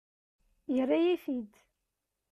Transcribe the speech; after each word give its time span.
Yerra-yi-t-id. 0.75 1.53